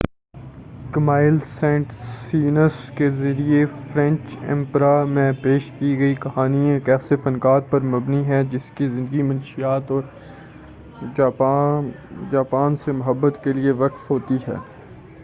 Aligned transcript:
Camille 0.93 1.37
Saint 1.39 1.91
Saens 1.93 2.75
کے 2.95 3.09
ذریعہ 3.09 3.65
French 3.83 4.35
opera 4.45 4.93
میں 5.07 5.31
پیش 5.43 5.69
کی 5.79 5.97
گئی 5.99 6.15
کہانی 6.21 6.69
ایک 6.69 6.89
ایسے 6.89 7.15
فنکار 7.15 7.59
پر 7.69 7.81
مبنی 7.87 8.25
ہے 8.27 8.43
جن 8.43 8.75
کی 8.75 8.87
زندگی 8.87 9.21
منشیات 9.23 9.91
اور 9.91 10.03
جاپان 12.31 12.75
سے 12.75 12.91
محبت 12.93 13.43
کیلئے 13.43 13.71
وقف 13.77 14.09
ہوتی 14.11 14.37
ہے 14.47 14.55